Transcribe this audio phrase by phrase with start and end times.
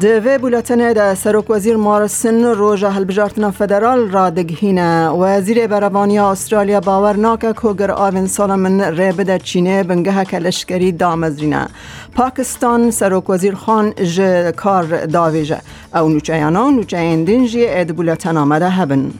[0.00, 6.80] کردینه دوی بولتنه ده سروک وزیر مارسن روژه هلبجارتنا فدرال را دگهینه وزیر بروانی استرالیا
[6.80, 11.68] باور ناکه کوگر آوین سالمن ری بده چینه بنگه کلشکری دامزرینه
[12.16, 14.20] پاکستان سروک وزیر خان ج
[14.56, 15.60] کار داویجه
[15.94, 19.10] او نوچه یانا نوچه اندینجی اد بولتن آمده هبن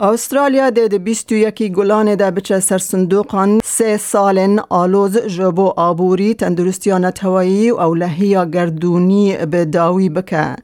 [0.00, 0.70] استرالیا
[1.32, 7.76] و یکی گلان ده بچه سر صندوقان سه سالن آلوز جبو آبوری تندرستیانت هوایی و
[7.76, 10.56] اولهی گردونی به داوی بکه.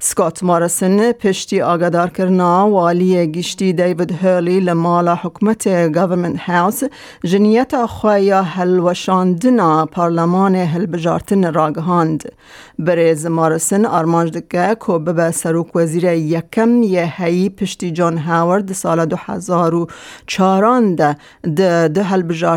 [0.00, 6.82] سکات مارسن پشتی آگادار کرنا والی گشتی دیوید هرلی لمالا حکمت گورنمنت هاوس.
[7.24, 12.32] جنیت خوایا هلوشاندنا پارلمان هلبجارتن راگهاند.
[12.78, 19.06] بریز مارسن آرمانج دکه که به سروک وزیر یکم یه هی پشتی جان هاورد سال
[19.06, 21.16] 2004 ده
[21.56, 22.02] ده ده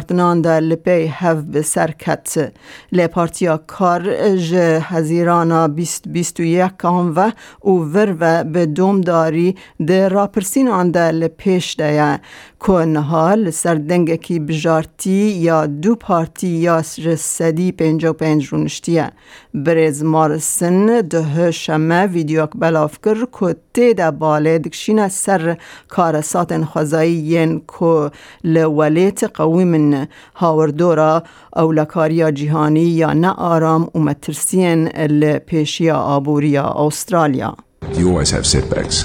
[0.02, 2.52] هلبجارتنان ده لپی هف به سرکت
[2.92, 9.02] لی پارتیا کار ج هزیرانا بیست بیست و یک و او ور و به دوم
[9.02, 9.56] داری
[9.88, 12.20] ده راپرسین آن ده لپیش ده
[12.66, 19.12] که نهال سر دنگ کی بجارتی یا دو پارتی یا رسدی پنج و پنج رونشتیه
[19.54, 27.14] برز مارسن ده شمه ویدیو بلاف کر که تیده باله دکشین سر کار ساتن خزایی
[27.14, 28.12] ین که
[28.44, 31.24] لولیت قوی من هاوردورا
[31.56, 37.56] او لکاریا جهانی یا نه آرام و مترسین لپیشیا آبوریا استرالیا
[37.98, 38.98] You always have setbacks.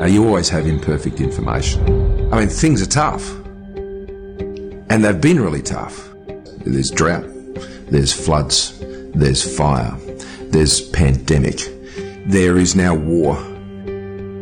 [0.00, 1.80] Uh, you always have imperfect information.
[2.32, 3.24] I mean, things are tough.
[4.90, 5.96] And they've been really tough.
[6.64, 7.26] There's drought,
[7.92, 8.56] there's floods,
[9.14, 9.96] There's fire.
[10.52, 11.58] There's pandemic.
[12.26, 13.36] There is now war.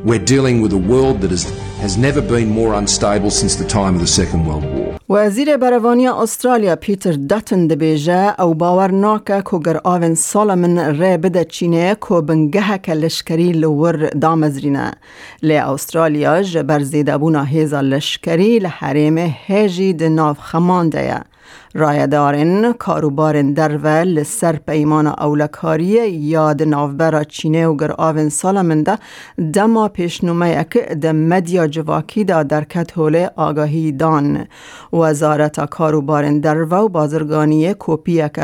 [0.05, 1.45] We're dealing with a world that is,
[1.81, 4.87] has never been more unstable since the time of the Second World War.
[5.09, 11.19] وزیر بەرەوانیا استرالیا پیتر داتن دەتن دەبێژە ئەو باوەڕ ناکە کۆگەر ئاوێن ساڵە من ڕێ
[11.23, 14.87] بدەچینێ کۆبنگەهەکە لەشکری لەور دامەزرینە
[15.43, 21.21] لێ ئوسترالیا ژە بەرزێدابوونا هیزا لشکری لحریم هیجی هێژی دناو خەماندەیە.
[21.77, 28.99] رایدارن کاروبارن درول لسر پیمان اولکاری یاد نافبرا چینه و گر آوین سالمنده
[29.53, 34.47] دما پیشنومه اک ده مدیا جواکی دا درکت هوله آگاهی دان.
[34.93, 38.41] وزارت کاروبارن درو و بازرگانی کوپی اک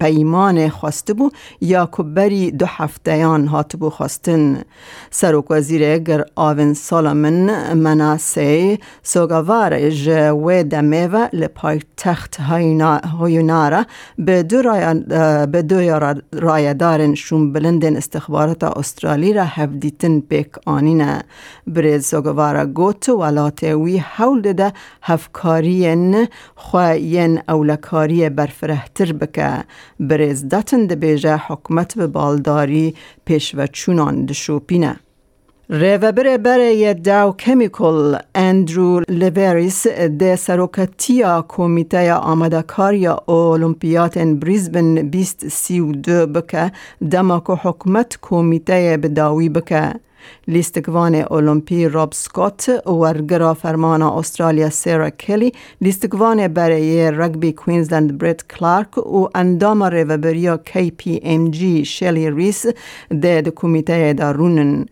[0.00, 4.62] پیمان خواسته بو یا کبری دو هفتهیان هات بو خواستن.
[5.10, 12.36] سروک وزیر گر آوین سالمن مناسه سوگوار جوه دمه و لپای تخت
[13.20, 13.84] هویونارا
[14.18, 14.62] به دو,
[15.46, 16.00] به دو
[16.32, 21.22] رایدارن شون بلندن استخبارات استرالی را هفدیتن پیک آنینه
[21.66, 29.64] برز سوگوارا گوت ولات وی حول ده هفکارین خواین اولکاری برفرهتر بکه
[30.00, 32.94] برز ده بیجه حکمت به بالداری
[33.24, 33.66] پیش و
[35.74, 46.72] ریوبر برای داو کمیکل اندرو لیوریس ده سروکتیا کمیته آمدکاریا اولمپیات بریزبن 2032 بکه
[47.10, 49.92] دماکو حکمت کمیته بداوی بکه
[50.48, 58.98] لیستگوان اولمپی راب سکوت ورگرا فرمان استرالیا سیرا کلی لیستگوان برای رگبی کوینزلند بریت کلارک
[58.98, 62.66] و اندام ریوبریا کی پی ام جی شلی ریس
[63.22, 64.86] ده کمیته دارونن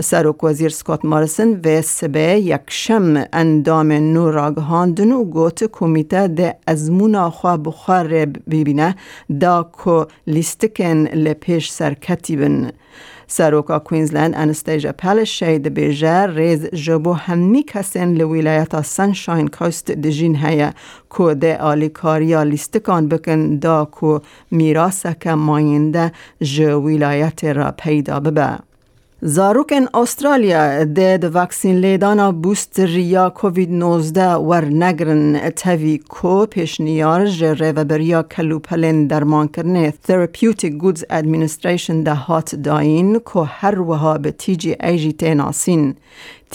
[0.00, 6.56] سروک وزیر سکات مارسن و سبه یک شم اندام نو راگهاندن و گوت کمیته ده
[6.66, 8.96] ازمونا خواه بخار ببینه
[9.40, 12.70] دا که لیستکن لپیش سرکتی بن.
[13.30, 20.70] سروکا کوینزلند انستیجا پلش شید بیجه ریز جبو همی کسین لویلایتا سنشاین کوست دجین هیا
[21.08, 24.20] کو ده آلیکاریا لیستکان بکن دا کو
[24.50, 26.98] میراسک ماینده جو
[27.42, 28.67] را پیدا ببه.
[29.22, 30.64] زاروکن استرالیا
[30.96, 38.22] د واکسین لیدانا بوستر یا کووید 19 ور نگرن تاوی کو پیشنیار جره و بریا
[38.22, 39.92] کلوپلن درمان کرنه.
[40.08, 45.94] Therapeutic Goods Administration ده هات داین که هر وها به تیجی ایجی تیناسین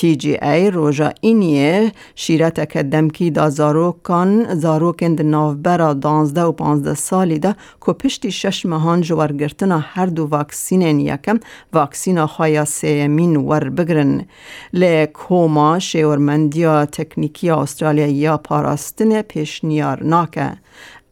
[0.02, 7.56] ای روژا اینیه شیرت که دمکی دا زاروکان زاروکند نافبرا دانزده و پانزده سالی ده
[7.86, 11.40] که پشتی شش مهان جوارگرتنا هر دو واکسینین یکم
[11.74, 14.26] واکسینا خوایا سیمین ور بگرن
[14.74, 20.52] لی کوما شیورمندیا تکنیکی استرالیا یا پاراستن پیش نیار ناکه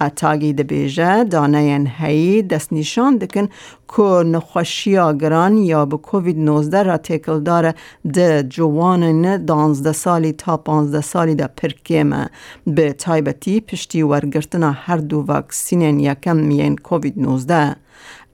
[0.02, 3.48] اتاگی ده بیجه دانه این هایی دست نیشان دکن
[3.96, 7.76] که نخوشی آگران یا به کووید نوزده را تکل داره
[8.14, 12.30] ده جوانن دانزده سالی تا پانزده سالی ده پرکیمه.
[12.68, 17.76] به تایبتی پشتی ورگرتنا هر دو وکسینین یکم میین کووید نوزده.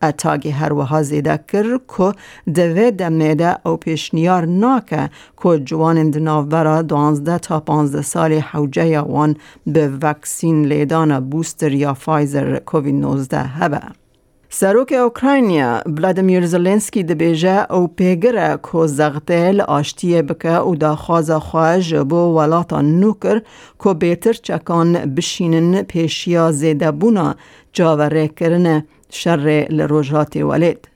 [0.04, 2.10] ئەتاگی هەروەها زێدە کرد کۆ
[2.58, 5.04] دەوێت دەمێدە ئەو پێشنیار ناکە
[5.42, 9.32] کۆ جوانن دناوبەرە دوانزدە تا 15 سالی حوجەیەوان
[9.74, 14.06] بە ڤەکسین لێدانە بوستر یا فایزر کۆVید 19 هەبە.
[14.50, 21.96] سروک اوکراینیا ولادیمیر زلنسکی دبیجه او پیگره که زغتل آشتیه بکه او دا خوازا خواهج
[21.96, 22.42] بو
[22.82, 23.42] نوکر
[23.84, 27.36] که بیتر چکان بشینن پیشیا زیده بونا
[27.74, 30.88] جاوره کرنه شر لروجات ولید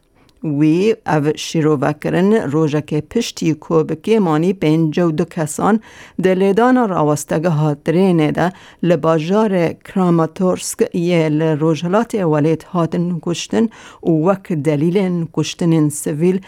[0.43, 1.31] وی او
[2.51, 5.79] روژه که پشتی کوبکی مانی پنجو دو کسان
[6.23, 8.53] دلیدان راوستگه هاترین ده
[8.83, 13.67] لباجار کراماتورسک یه لروجلات ولید هاتن کشتن
[14.03, 16.41] و وک دلیل کشتن سویل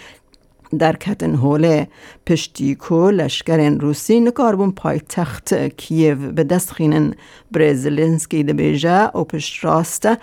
[0.79, 1.87] در کتن هوله
[2.25, 7.13] پشتی کو لشکرین روسی نکاربون پای تخت کیو به دست خینن.
[7.51, 10.17] برزلنسکی ده بیجه و پشت راسته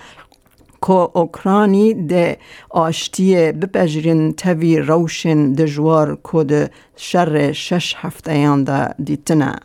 [0.81, 2.37] که اوکرانی ده
[2.69, 9.55] آشتی بپجرین تاوی روشن دجوار که ده شر شش هفته یان ده دیتنه.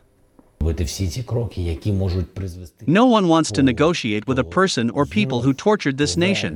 [2.86, 6.54] No one wants to negotiate with a person or people who tortured this nation.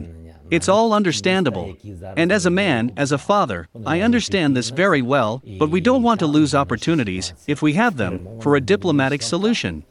[0.50, 1.74] It's all understandable.
[2.16, 6.02] And as a man, as a father, I understand this very well, but we don't
[6.02, 9.84] want to lose opportunities, if we have them, for a diplomatic solution.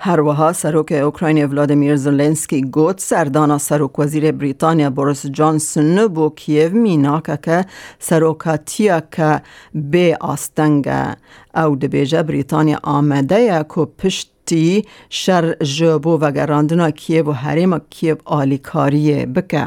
[0.00, 6.70] هر وها سروک اوکراین ولادیمیر زلنسکی گوت سردانا سروک وزیر بریتانیا بوریس جانسون بو کیو
[6.70, 7.64] میناکه که
[7.98, 9.42] سروکاتیا که
[9.74, 11.16] بی آستنگه
[11.54, 18.16] او دبیجه بریتانیا آمده یا که پشتی شر جبو و گراندنا کیو و حریم کیو
[18.24, 19.66] آلیکاری بکه.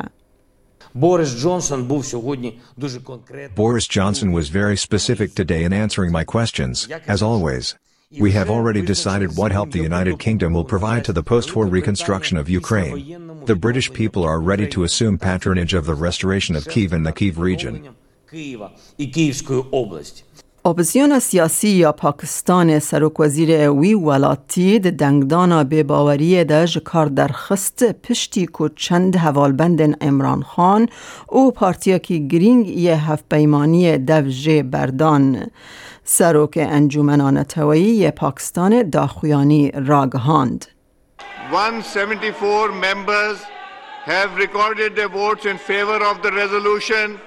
[0.96, 1.88] Boris Johnson
[3.56, 7.76] Boris Johnson was very specific today in answering my questions, as always.
[8.19, 12.39] We have already decided what help the United Kingdom will provide to the post-war reconstruction
[12.39, 13.45] of Ukraine.
[13.47, 17.13] The British people are ready to assume patronage of the restoration of Kiev and the
[17.13, 17.75] Kiev region.
[20.69, 27.85] اپوزیون سیاسی یا پاکستان سروک وزیر وی ولاتی د دنگدانا به باوری ده جکار درخست
[27.85, 30.89] پشتی کو چند حوالبند امران خان
[31.29, 35.47] او پارتیا کی گرینگ یه هف پیمانی دوجه بردان
[36.04, 40.66] سروک انجومنان توایی پاکستان داخویانی راگهاند
[41.52, 43.38] 174 members
[44.06, 47.20] have recorded their votes in favor of the resolution.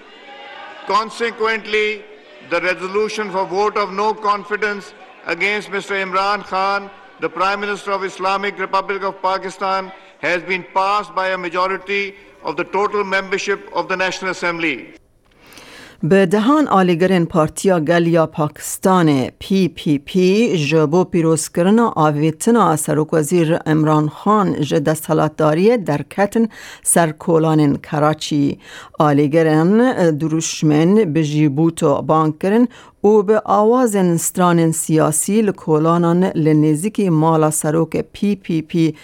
[0.87, 2.03] Consequently,
[2.51, 4.95] the resolution for vote of no confidence
[5.27, 5.93] against Mr.
[6.05, 11.39] Imran Khan, the Prime Minister of Islamic Republic of Pakistan, has been passed by a
[11.39, 14.95] majority of the total membership of the National Assembly.
[16.03, 23.59] به دهان آلیگرین پارتیا گلیا پاکستان پی پی پی جبو پیروز کرنا آویتنا سروک وزیر
[23.67, 26.49] امران خان ج دستالاتداری در کتن
[26.83, 28.59] سرکولان کراچی.
[28.99, 32.69] آلیگرین دروشمن به جیبوتو بانکرن
[33.07, 38.95] او به آواز استران سیاسی لکولانان لنزیکی مالا سروک پی پی پی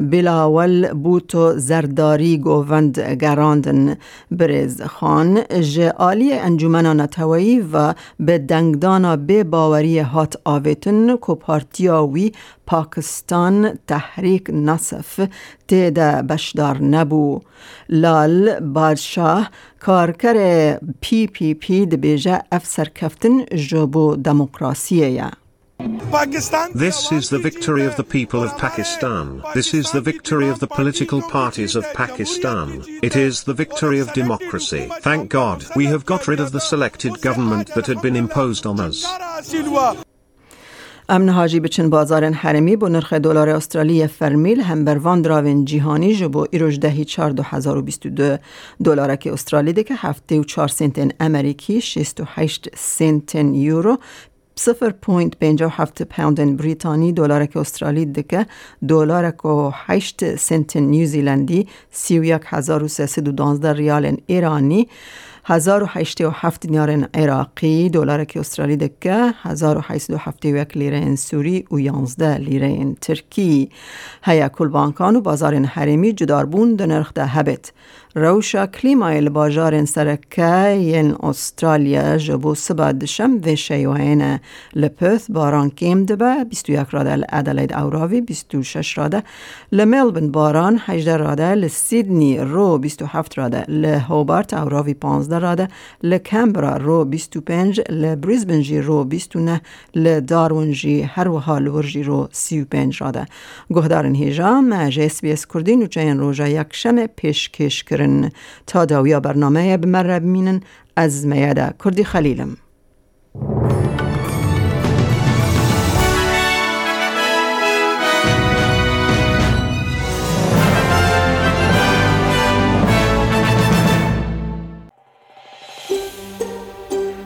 [0.00, 3.96] بلاول بوتو زرداری گووند گراندن
[4.30, 5.42] برز خان.
[5.60, 12.32] جعالی انجومن نتوایی و به دنگدانا به باوری هات آویتن کو پارتیاوی
[12.66, 15.28] پاکستان تحریک نصف
[15.68, 17.40] تیده بشدار نبو.
[17.88, 19.50] لال بادشاه
[19.81, 25.31] کارکر پی پی پی دبیجه افسر کفتن جبو دموکراسیه
[25.79, 29.43] This is the victory of the people of Pakistan.
[29.53, 32.83] This is the victory of the political parties of Pakistan.
[33.03, 34.89] It is the victory of democracy.
[35.01, 38.79] Thank God, we have got rid of the selected government that had been imposed on
[38.79, 39.05] us.
[41.08, 46.46] امن حاجی بچن بازار حرمی با نرخ دلار استرالی فرمیل هم بروان دراوین جیهانی جبو
[46.50, 48.36] ایروش دهی چار دو هزار و بیست دو
[49.32, 53.98] استرالی ده که هفته و چار سنتن امریکی شیست و هشت سنتن یورو
[54.56, 57.12] صفر پوینت پنجا هفت پوند بریتانی
[57.46, 58.46] که استرالی دکه
[58.88, 64.88] دلار که هشت سنت نیوزیلندی سی و یک هزار و سیصد و دانزده ریال ایرانی
[65.44, 73.70] 1087 دینار عراقی دلار که استرالی دکه 1871 لیره سوری و 11 لیره ترکی.
[74.22, 77.72] هیا کل بانکان و بازار حریمی جداربون دنرخ ده هبت.
[78.14, 84.40] روشا کلیمای باجار سرکه ین استرالیا جبو سبا دشم و شیوهین
[84.74, 89.22] لپث باران کم دبه 21 راده لعدلید اوراوی 26 راده
[89.72, 95.68] لملبن باران 18 راده لسیدنی رو 27 راده لهوبارت اوراوی 15 راده
[96.02, 99.60] لکمبرا رو 25 لبریزبن جی رو 29
[99.94, 103.26] لدارون جی هر و حال ورجی رو 35 راده
[103.70, 108.30] گهدارن هیجام مجه اس بی اس کردین و چین روژا یک شم پیشکش کرد کرن
[108.66, 110.60] تا داویا برنامه بمره بمینن
[110.96, 112.56] از میاده کردی خلیلم.